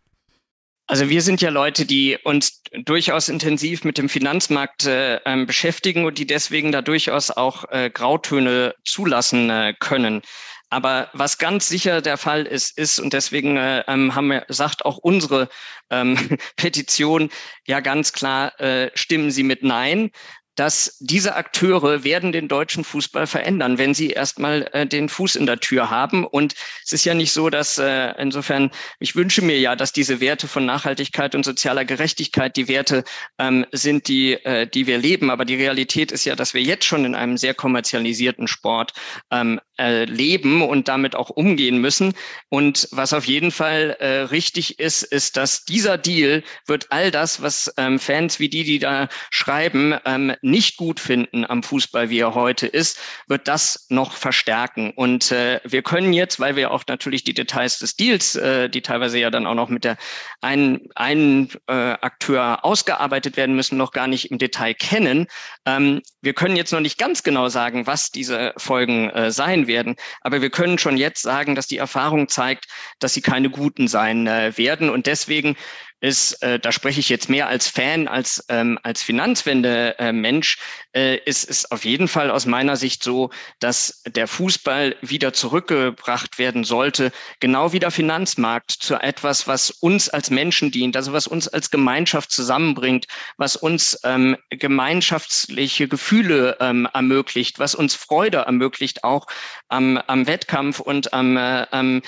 [0.87, 6.05] Also wir sind ja Leute, die uns durchaus intensiv mit dem Finanzmarkt äh, ähm, beschäftigen
[6.05, 10.21] und die deswegen da durchaus auch äh, Grautöne zulassen äh, können.
[10.69, 14.85] Aber was ganz sicher der Fall ist, ist, und deswegen äh, ähm, haben wir, sagt
[14.85, 15.47] auch unsere
[15.91, 16.17] ähm,
[16.57, 17.29] Petition
[17.67, 20.09] ja ganz klar, äh, stimmen Sie mit Nein.
[20.55, 25.45] Dass diese Akteure werden den deutschen Fußball verändern, wenn sie erstmal äh, den Fuß in
[25.45, 26.25] der Tür haben.
[26.25, 26.53] Und
[26.85, 30.47] es ist ja nicht so, dass äh, insofern, ich wünsche mir ja, dass diese Werte
[30.47, 33.03] von Nachhaltigkeit und sozialer Gerechtigkeit die Werte
[33.39, 35.31] ähm, sind, die, äh, die wir leben.
[35.31, 38.93] Aber die Realität ist ja, dass wir jetzt schon in einem sehr kommerzialisierten Sport
[39.31, 42.13] ähm, äh, leben und damit auch umgehen müssen.
[42.49, 47.41] Und was auf jeden Fall äh, richtig ist, ist, dass dieser Deal wird all das,
[47.41, 52.19] was ähm, Fans wie die, die da schreiben, ähm, nicht gut finden am Fußball, wie
[52.19, 54.91] er heute ist, wird das noch verstärken.
[54.91, 58.81] Und äh, wir können jetzt, weil wir auch natürlich die Details des Deals, äh, die
[58.81, 59.97] teilweise ja dann auch noch mit der
[60.41, 65.27] einen, einen äh, Akteur ausgearbeitet werden müssen, noch gar nicht im Detail kennen.
[65.65, 69.95] Ähm, wir können jetzt noch nicht ganz genau sagen, was diese Folgen äh, sein werden,
[70.21, 72.67] aber wir können schon jetzt sagen, dass die Erfahrung zeigt,
[72.99, 74.89] dass sie keine guten sein äh, werden.
[74.89, 75.55] Und deswegen
[76.03, 80.57] ist, äh, da spreche ich jetzt mehr als Fan, als, ähm, als Finanzwende-Mensch,
[80.93, 86.39] äh, ist es auf jeden Fall aus meiner Sicht so, dass der Fußball wieder zurückgebracht
[86.39, 91.25] werden sollte, genau wie der Finanzmarkt, zu etwas, was uns als Menschen dient, also was
[91.25, 99.05] uns als Gemeinschaft zusammenbringt, was uns ähm, gemeinschaftliche Gefühle ähm, ermöglicht, was uns Freude ermöglicht,
[99.05, 99.25] auch
[99.69, 102.01] am, am Wettkampf und am, äh, am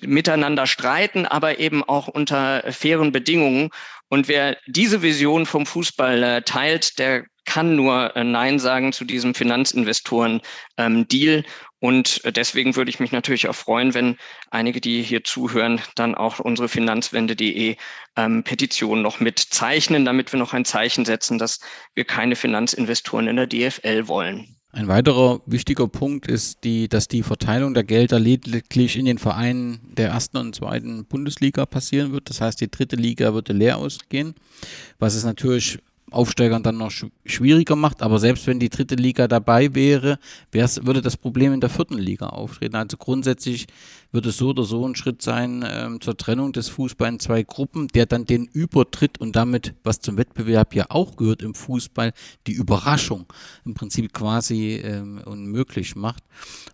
[0.00, 3.70] miteinander streiten, aber eben auch unter fairen Bedingungen.
[4.08, 9.04] Und wer diese Vision vom Fußball äh, teilt, der kann nur äh, Nein sagen zu
[9.04, 11.36] diesem Finanzinvestoren-Deal.
[11.36, 11.44] Ähm,
[11.80, 14.16] und deswegen würde ich mich natürlich auch freuen, wenn
[14.50, 17.76] einige, die hier zuhören, dann auch unsere Finanzwende.de
[18.16, 21.60] ähm, Petition noch mitzeichnen, damit wir noch ein Zeichen setzen, dass
[21.94, 24.53] wir keine Finanzinvestoren in der DFL wollen.
[24.74, 29.78] Ein weiterer wichtiger Punkt ist, die, dass die Verteilung der Gelder lediglich in den Vereinen
[29.96, 32.28] der ersten und zweiten Bundesliga passieren wird.
[32.28, 34.34] Das heißt, die dritte Liga würde leer ausgehen,
[34.98, 35.78] was es natürlich
[36.14, 36.92] Aufsteigern dann noch
[37.24, 38.02] schwieriger macht.
[38.02, 40.18] Aber selbst wenn die dritte Liga dabei wäre,
[40.52, 42.76] würde das Problem in der vierten Liga auftreten.
[42.76, 43.66] Also grundsätzlich
[44.12, 47.42] würde es so oder so ein Schritt sein ähm, zur Trennung des Fußballs in zwei
[47.42, 52.12] Gruppen, der dann den Übertritt und damit, was zum Wettbewerb ja auch gehört im Fußball,
[52.46, 53.26] die Überraschung
[53.64, 56.22] im Prinzip quasi ähm, unmöglich macht.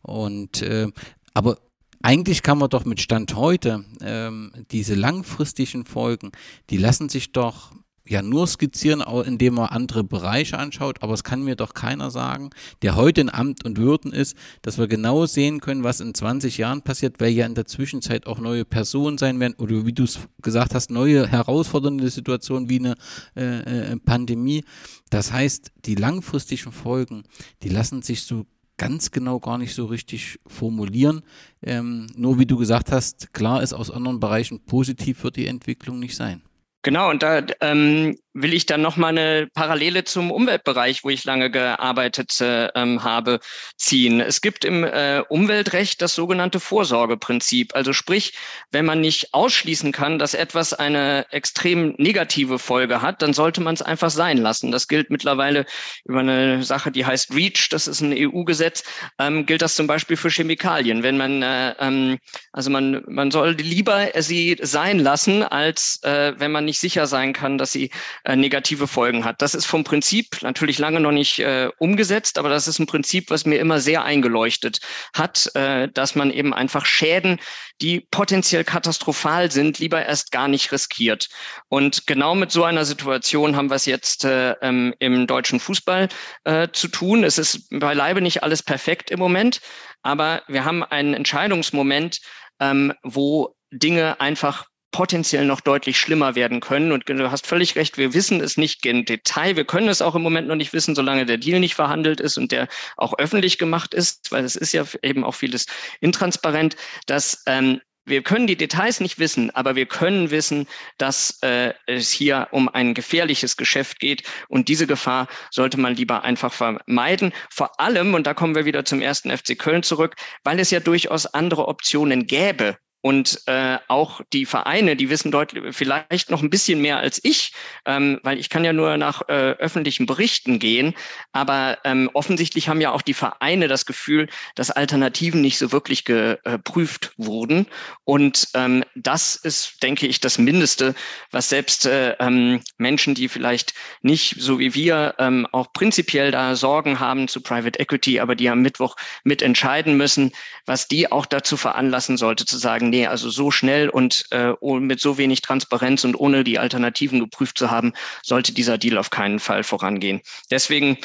[0.02, 0.88] Und äh,
[1.32, 1.56] aber
[2.02, 6.32] eigentlich kann man doch mit Stand heute ähm, diese langfristigen Folgen,
[6.70, 7.72] die lassen sich doch
[8.06, 12.50] ja nur skizzieren, indem man andere Bereiche anschaut, aber es kann mir doch keiner sagen,
[12.82, 16.58] der heute in Amt und Würden ist, dass wir genau sehen können, was in 20
[16.58, 20.04] Jahren passiert, weil ja in der Zwischenzeit auch neue Personen sein werden oder wie du
[20.04, 22.94] es gesagt hast, neue herausfordernde Situationen wie eine
[23.36, 24.64] äh, äh, Pandemie.
[25.10, 27.24] Das heißt, die langfristigen Folgen,
[27.62, 31.20] die lassen sich so ganz genau gar nicht so richtig formulieren.
[31.62, 35.98] Ähm, nur wie du gesagt hast, klar ist aus anderen Bereichen positiv wird die Entwicklung
[35.98, 36.42] nicht sein.
[36.82, 41.50] Genau, und da ähm, will ich dann nochmal eine Parallele zum Umweltbereich, wo ich lange
[41.50, 43.40] gearbeitet äh, ähm, habe,
[43.76, 44.20] ziehen.
[44.20, 47.74] Es gibt im äh, Umweltrecht das sogenannte Vorsorgeprinzip.
[47.74, 48.34] Also sprich,
[48.70, 53.74] wenn man nicht ausschließen kann, dass etwas eine extrem negative Folge hat, dann sollte man
[53.74, 54.70] es einfach sein lassen.
[54.70, 55.66] Das gilt mittlerweile
[56.04, 58.84] über eine Sache, die heißt REACH, das ist ein EU-Gesetz,
[59.18, 61.02] ähm, gilt das zum Beispiel für Chemikalien.
[61.02, 62.18] Wenn man, äh, ähm,
[62.52, 67.32] also man, man soll lieber sie sein lassen, als äh, wenn man nicht sicher sein
[67.32, 67.90] kann, dass sie
[68.30, 69.42] äh, negative Folgen hat.
[69.42, 73.28] Das ist vom Prinzip natürlich lange noch nicht äh, umgesetzt, aber das ist ein Prinzip,
[73.28, 74.78] was mir immer sehr eingeleuchtet
[75.14, 77.40] hat, äh, dass man eben einfach Schäden,
[77.82, 81.28] die potenziell katastrophal sind, lieber erst gar nicht riskiert.
[81.68, 86.08] Und genau mit so einer Situation haben wir es jetzt äh, ähm, im deutschen Fußball
[86.44, 87.24] äh, zu tun.
[87.24, 89.60] Es ist beileibe nicht alles perfekt im Moment,
[90.02, 92.20] aber wir haben einen Entscheidungsmoment,
[92.60, 96.92] ähm, wo Dinge einfach potenziell noch deutlich schlimmer werden können.
[96.92, 99.56] Und du hast völlig recht, wir wissen es nicht im Detail.
[99.56, 102.36] Wir können es auch im Moment noch nicht wissen, solange der Deal nicht verhandelt ist
[102.36, 105.66] und der auch öffentlich gemacht ist, weil es ist ja eben auch vieles
[106.00, 106.76] intransparent,
[107.06, 110.66] dass ähm, wir können die Details nicht wissen, aber wir können wissen,
[110.98, 116.24] dass äh, es hier um ein gefährliches Geschäft geht und diese Gefahr sollte man lieber
[116.24, 117.32] einfach vermeiden.
[117.50, 120.80] Vor allem, und da kommen wir wieder zum ersten FC Köln zurück, weil es ja
[120.80, 126.50] durchaus andere Optionen gäbe, und äh, auch die Vereine, die wissen deutlich, vielleicht noch ein
[126.50, 127.52] bisschen mehr als ich,
[127.86, 130.94] ähm, weil ich kann ja nur nach äh, öffentlichen Berichten gehen.
[131.32, 136.04] Aber ähm, offensichtlich haben ja auch die Vereine das Gefühl, dass Alternativen nicht so wirklich
[136.04, 137.66] geprüft wurden.
[138.04, 140.94] Und ähm, das ist, denke ich, das Mindeste,
[141.30, 146.54] was selbst äh, ähm, Menschen, die vielleicht nicht so wie wir ähm, auch prinzipiell da
[146.54, 150.32] Sorgen haben zu Private Equity, aber die am Mittwoch mitentscheiden müssen,
[150.66, 154.52] was die auch dazu veranlassen sollte, zu sagen, sagen, nee, also so schnell und äh,
[154.80, 159.10] mit so wenig Transparenz und ohne die Alternativen geprüft zu haben, sollte dieser Deal auf
[159.10, 160.20] keinen Fall vorangehen.
[160.50, 160.98] Deswegen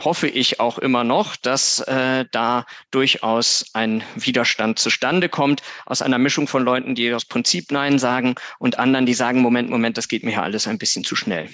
[0.00, 6.18] hoffe ich auch immer noch, dass äh, da durchaus ein Widerstand zustande kommt aus einer
[6.18, 10.08] Mischung von Leuten, die aus Prinzip Nein sagen und anderen, die sagen, Moment, Moment, das
[10.08, 11.48] geht mir hier alles ein bisschen zu schnell.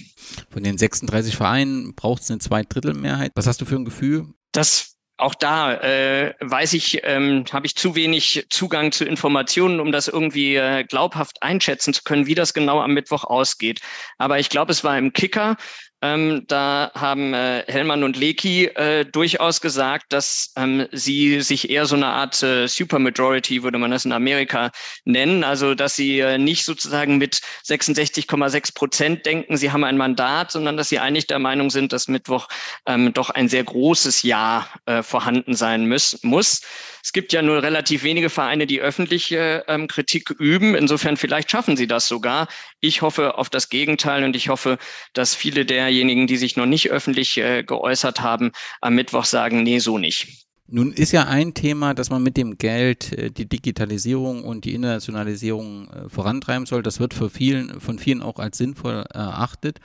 [0.50, 3.32] Von den 36 Vereinen braucht es eine Zweidrittelmehrheit.
[3.34, 4.26] Was hast du für ein Gefühl?
[4.52, 9.92] Das auch da äh, weiß ich, ähm, habe ich zu wenig Zugang zu Informationen, um
[9.92, 13.80] das irgendwie äh, glaubhaft einschätzen zu können, wie das genau am Mittwoch ausgeht.
[14.16, 15.56] Aber ich glaube, es war im Kicker,
[16.00, 21.86] ähm, da haben äh, Hellmann und Leki äh, durchaus gesagt, dass ähm, sie sich eher
[21.86, 24.70] so eine Art äh, Supermajority, würde man das in Amerika
[25.04, 30.52] nennen, also dass sie äh, nicht sozusagen mit 66,6 Prozent denken, sie haben ein Mandat,
[30.52, 32.48] sondern dass sie eigentlich der Meinung sind, dass Mittwoch
[32.86, 36.18] ähm, doch ein sehr großes Ja äh, vorhanden sein muss.
[36.22, 36.62] muss.
[37.08, 40.74] Es gibt ja nur relativ wenige Vereine, die öffentliche ähm, Kritik üben.
[40.74, 42.48] Insofern vielleicht schaffen sie das sogar.
[42.82, 44.76] Ich hoffe auf das Gegenteil und ich hoffe,
[45.14, 49.78] dass viele derjenigen, die sich noch nicht öffentlich äh, geäußert haben, am Mittwoch sagen, nee,
[49.78, 50.44] so nicht.
[50.66, 54.74] Nun ist ja ein Thema, dass man mit dem Geld äh, die Digitalisierung und die
[54.74, 56.82] Internationalisierung äh, vorantreiben soll.
[56.82, 59.78] Das wird für vielen, von vielen auch als sinnvoll erachtet.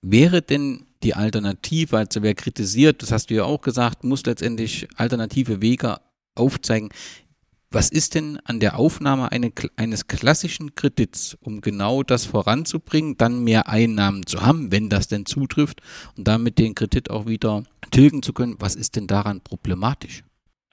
[0.00, 4.86] Wäre denn die Alternative, also wer kritisiert, das hast du ja auch gesagt, muss letztendlich
[4.94, 5.98] alternative Wege
[6.34, 6.90] aufzeigen,
[7.74, 13.44] was ist denn an der Aufnahme eine, eines klassischen Kredits, um genau das voranzubringen, dann
[13.44, 15.80] mehr Einnahmen zu haben, wenn das denn zutrifft
[16.16, 18.56] und damit den Kredit auch wieder tilgen zu können?
[18.58, 20.22] Was ist denn daran problematisch?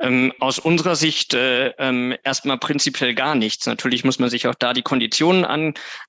[0.02, 3.66] Ähm, aus unserer Sicht äh, ähm, erstmal prinzipiell gar nichts.
[3.66, 5.46] Natürlich muss man sich auch da die Konditionen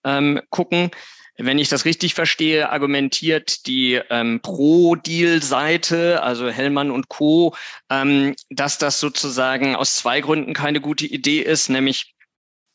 [0.03, 0.91] angucken.
[1.37, 7.55] Wenn ich das richtig verstehe, argumentiert die ähm, Pro-Deal-Seite, also Hellmann und Co.,
[7.89, 12.15] ähm, dass das sozusagen aus zwei Gründen keine gute Idee ist, nämlich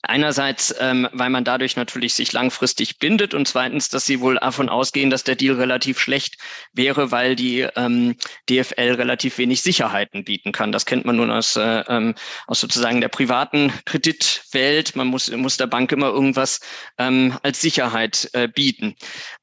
[0.08, 4.70] Einerseits, ähm, weil man dadurch natürlich sich langfristig bindet und zweitens, dass sie wohl davon
[4.70, 6.38] ausgehen, dass der Deal relativ schlecht
[6.74, 8.16] wäre, weil die ähm,
[8.50, 10.72] DFL relativ wenig Sicherheiten bieten kann.
[10.72, 12.16] Das kennt man nun aus, äh, ähm,
[12.48, 14.96] aus sozusagen der privaten Kreditwelt.
[14.96, 16.60] Man muss, muss der Bank immer irgendwas
[16.98, 18.96] ähm, als Sicherheit äh, bieten.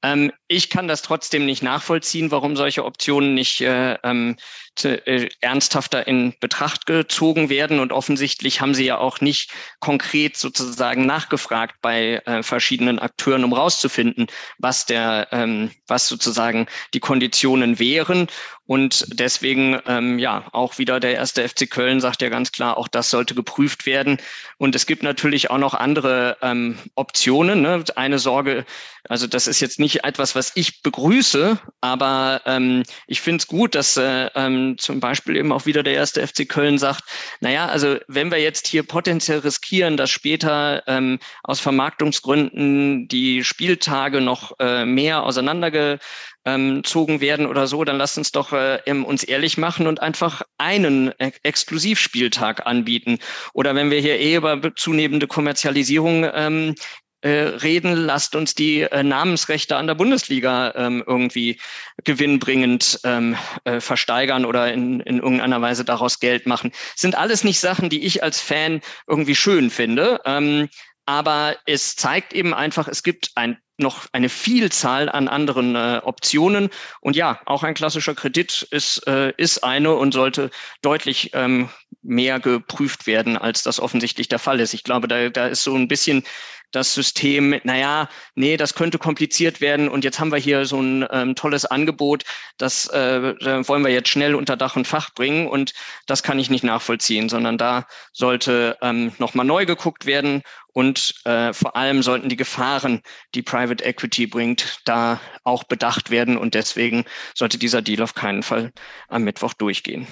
[0.03, 4.37] Ähm, ich kann das trotzdem nicht nachvollziehen, warum solche Optionen nicht äh, ähm,
[4.83, 7.81] äh, ernsthafter in Betracht gezogen werden.
[7.81, 13.55] Und offensichtlich haben sie ja auch nicht konkret sozusagen nachgefragt bei äh, verschiedenen Akteuren, um
[13.55, 14.27] rauszufinden,
[14.59, 18.27] was der, ähm, was sozusagen die Konditionen wären.
[18.66, 22.87] Und deswegen, ähm, ja, auch wieder der erste FC Köln sagt ja ganz klar, auch
[22.87, 24.18] das sollte geprüft werden.
[24.57, 27.61] Und es gibt natürlich auch noch andere ähm, Optionen.
[27.61, 27.83] Ne?
[27.96, 28.64] Eine Sorge,
[29.09, 33.75] also das ist jetzt nicht etwas, was ich begrüße, aber ähm, ich finde es gut,
[33.75, 37.03] dass äh, ähm, zum Beispiel eben auch wieder der erste FC Köln sagt,
[37.40, 44.20] naja, also wenn wir jetzt hier potenziell riskieren, dass später ähm, aus Vermarktungsgründen die Spieltage
[44.20, 45.98] noch äh, mehr auseinanderge
[46.44, 50.42] ähm, zogen werden oder so, dann lasst uns doch äh, uns ehrlich machen und einfach
[50.59, 53.18] einen Ex Exklusivspieltag anbieten.
[53.52, 56.74] Oder wenn wir hier eh über zunehmende Kommerzialisierung ähm,
[57.22, 61.61] äh, reden, lasst uns die äh, Namensrechte an der Bundesliga ähm, irgendwie
[62.02, 66.72] gewinnbringend ähm, äh, versteigern oder in, in irgendeiner Weise daraus Geld machen.
[66.96, 70.20] sind alles nicht Sachen, die ich als Fan irgendwie schön finde.
[70.24, 70.68] Ähm,
[71.07, 76.71] aber es zeigt eben einfach, es gibt ein noch eine Vielzahl an anderen äh, Optionen.
[77.01, 81.68] Und ja, auch ein klassischer Kredit ist, äh, ist eine und sollte deutlich ähm,
[82.03, 84.75] mehr geprüft werden, als das offensichtlich der Fall ist.
[84.75, 86.25] Ich glaube, da, da ist so ein bisschen
[86.73, 91.07] das System, naja, nee, das könnte kompliziert werden und jetzt haben wir hier so ein
[91.11, 92.25] ähm, tolles Angebot,
[92.57, 93.35] das äh,
[93.68, 95.75] wollen wir jetzt schnell unter Dach und Fach bringen und
[96.07, 100.42] das kann ich nicht nachvollziehen, sondern da sollte ähm, nochmal neu geguckt werden
[100.75, 103.03] und äh, vor allem sollten die Gefahren,
[103.35, 106.39] die Private Equity bringt, da auch bedacht werden.
[106.39, 107.05] Und deswegen
[107.35, 108.73] sollte dieser Deal auf keinen Fall
[109.09, 110.07] am Mittwoch durchgehen.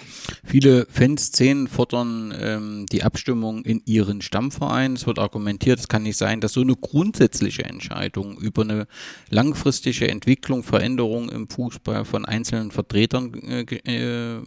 [0.45, 4.95] Viele Fanszenen fordern ähm, die Abstimmung in ihren Stammverein.
[4.95, 8.87] Es wird argumentiert, es kann nicht sein, dass so eine grundsätzliche Entscheidung über eine
[9.31, 14.43] langfristige Entwicklung, Veränderung im Fußball von einzelnen Vertretern äh, äh,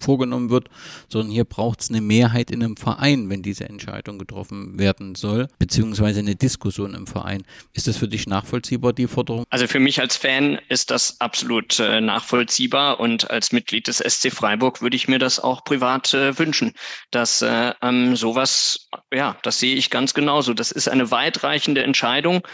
[0.00, 0.68] vorgenommen wird,
[1.08, 5.48] sondern hier braucht es eine Mehrheit in einem Verein, wenn diese Entscheidung getroffen werden soll
[5.58, 7.44] beziehungsweise eine Diskussion im Verein.
[7.72, 9.44] Ist das für dich nachvollziehbar, die Forderung?
[9.50, 14.32] Also für mich als Fan ist das absolut äh, nachvollziehbar und als Mitglied des SC
[14.32, 16.72] Freiburg würde ich mir das auch privat äh, wünschen,
[17.10, 20.54] dass äh, ähm, sowas, ja, das sehe ich ganz genauso.
[20.54, 22.46] Das ist eine weitreichende Entscheidung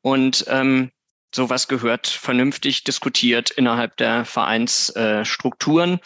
[0.00, 0.90] und ähm,
[1.34, 5.98] sowas gehört vernünftig diskutiert innerhalb der Vereinsstrukturen.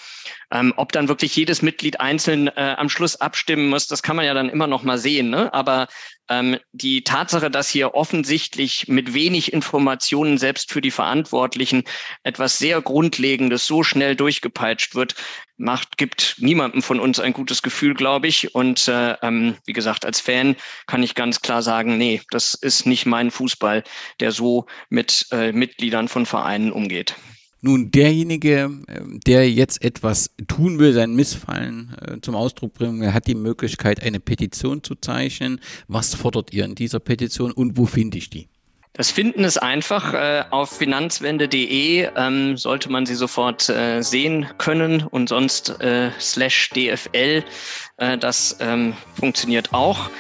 [0.50, 4.24] Ähm, ob dann wirklich jedes Mitglied einzeln äh, am Schluss abstimmen muss, das kann man
[4.24, 5.28] ja dann immer noch mal sehen.
[5.28, 5.52] Ne?
[5.52, 5.88] Aber
[6.28, 11.84] ähm, die Tatsache, dass hier offensichtlich mit wenig Informationen selbst für die Verantwortlichen
[12.22, 15.14] etwas sehr Grundlegendes so schnell durchgepeitscht wird,
[15.56, 18.54] macht, gibt niemandem von uns ein gutes Gefühl, glaube ich.
[18.54, 22.86] Und äh, ähm, wie gesagt, als Fan kann ich ganz klar sagen, nee, das ist
[22.86, 23.82] nicht mein Fußball,
[24.20, 27.16] der so mit äh, Mitgliedern von Vereinen umgeht.
[27.60, 33.26] Nun, derjenige, ähm, der jetzt etwas tun will, sein Missfallen äh, zum Ausdruck bringen, hat
[33.26, 35.60] die Möglichkeit, eine Petition zu zeichnen.
[35.88, 38.48] Was fordert ihr in dieser Petition und wo finde ich die?
[38.92, 40.12] Das Finden ist einfach.
[40.14, 46.70] Äh, auf finanzwende.de ähm, sollte man sie sofort äh, sehen können und sonst äh, slash
[46.70, 47.44] DFL.
[47.96, 50.10] Äh, das ähm, funktioniert auch.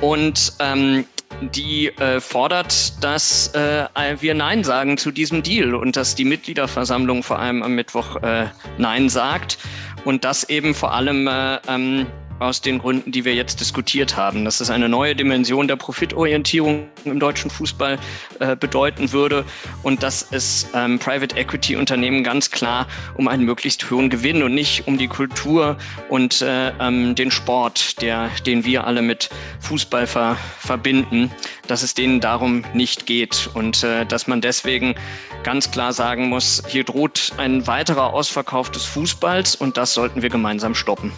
[0.00, 1.04] Und ähm,
[1.40, 3.86] die äh, fordert, dass äh,
[4.20, 8.46] wir Nein sagen zu diesem Deal und dass die Mitgliederversammlung vor allem am Mittwoch äh,
[8.78, 9.58] Nein sagt
[10.04, 12.06] und das eben vor allem äh, ähm,
[12.38, 16.88] aus den Gründen, die wir jetzt diskutiert haben, dass es eine neue Dimension der Profitorientierung
[17.04, 17.98] im deutschen Fußball
[18.40, 19.44] äh, bedeuten würde
[19.82, 24.54] und dass es ähm, Private Equity Unternehmen ganz klar um einen möglichst hohen Gewinn und
[24.54, 25.76] nicht um die Kultur
[26.08, 29.30] und äh, ähm, den Sport, der, den wir alle mit
[29.60, 31.30] Fußball ver verbinden,
[31.66, 34.94] dass es denen darum nicht geht und äh, dass man deswegen
[35.42, 40.30] ganz klar sagen muss, hier droht ein weiterer Ausverkauf des Fußballs und das sollten wir
[40.30, 41.12] gemeinsam stoppen.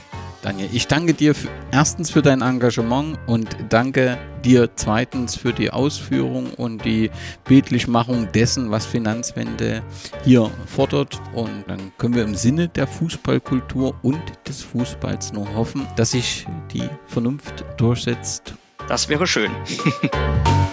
[0.47, 1.35] Daniel, ich danke dir
[1.73, 7.11] erstens für dein Engagement und danke dir zweitens für die Ausführung und die
[7.47, 9.83] Bildlichmachung dessen, was Finanzwende
[10.23, 11.21] hier fordert.
[11.35, 16.47] Und dann können wir im Sinne der Fußballkultur und des Fußballs nur hoffen, dass sich
[16.73, 18.55] die Vernunft durchsetzt.
[18.87, 19.51] Das wäre schön.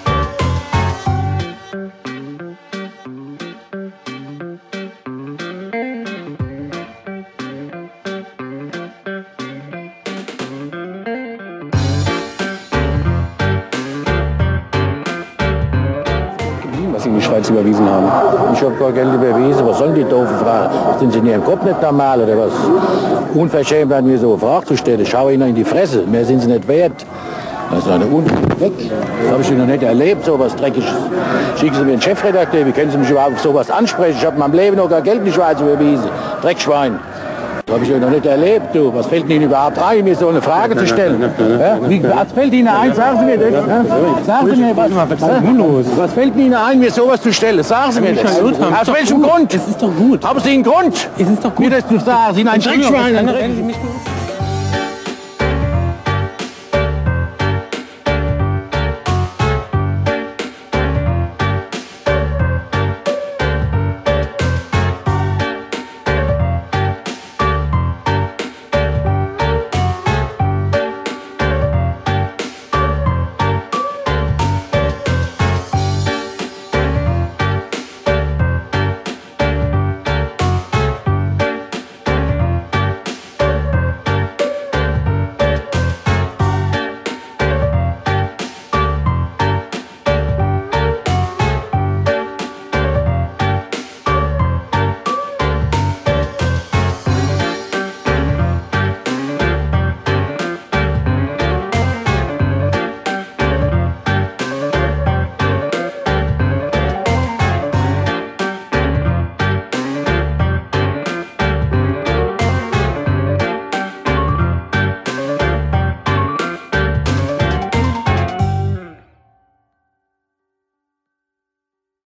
[17.44, 18.08] Schweiz überwiesen haben.
[18.54, 19.68] Ich habe gar Geld überwiesen.
[19.68, 21.00] Was sollen die doofen Fragen?
[21.00, 22.54] Sind sie in ihrem Kopf nicht normal oder was?
[23.34, 25.06] Unverschämt an mir so eine Frage zu stellen.
[25.06, 26.04] Schau ihnen in die Fresse.
[26.06, 27.06] Mehr sind sie nicht wert.
[27.70, 28.26] Das ist eine Un
[28.60, 28.72] weg.
[29.24, 30.90] Das habe ich noch nicht erlebt, so was Dreckiges.
[31.60, 34.18] Schicken Sie mir einen Chefredakteur, wie können Sie mich überhaupt auf sowas ansprechen?
[34.20, 36.10] Ich habe in meinem Leben noch gar Geld die Schweiz überwiesen.
[36.42, 37.00] Dreckschwein.
[37.66, 38.94] Das habe ich noch nicht erlebt, du.
[38.94, 41.22] Was fällt Ihnen überhaupt ein, mir so eine Frage zu stellen?
[41.22, 41.80] Ja?
[41.88, 42.94] Wie, was fällt Ihnen ein?
[42.94, 44.26] Sagen Sie mir das.
[44.26, 44.92] Sagen Sie mir, was,
[45.98, 47.64] was fällt Ihnen ein, mir sowas zu stellen?
[47.64, 48.38] Sagen Sie mir das.
[48.42, 49.54] Aus welchem Grund?
[49.54, 50.26] Es ist doch gut.
[50.26, 51.66] Haben Sie einen Grund, Es ist doch gut.
[51.66, 52.34] mir das zu sagen?
[52.34, 53.74] Sie sind ein Trickschwein.